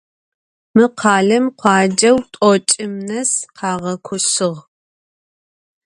Mı 0.75 0.85
khalem 0.99 1.45
khuaceu 1.59 2.17
t'oç'ım 2.33 2.93
nes 3.07 3.31
khağekoşığ. 3.57 4.53